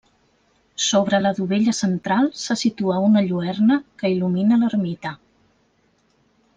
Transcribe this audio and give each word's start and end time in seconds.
Sobre 0.85 1.19
la 1.25 1.31
dovella 1.39 1.73
central 1.81 2.31
se 2.45 2.57
situa 2.63 2.99
una 3.09 3.23
lluerna 3.29 3.79
que 4.01 4.11
il·lumina 4.17 4.61
l'ermita. 4.65 5.17